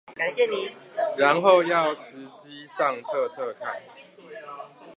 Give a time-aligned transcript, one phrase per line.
[1.15, 3.75] 然後要實機上測測看